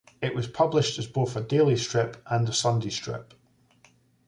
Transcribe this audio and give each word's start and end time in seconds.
It 0.19 0.33
was 0.33 0.47
published 0.47 0.97
as 0.97 1.05
both 1.05 1.35
a 1.35 1.41
daily 1.41 1.77
strip 1.77 2.17
and 2.25 2.49
a 2.49 2.53
Sunday 2.53 2.89
strip. 2.89 3.35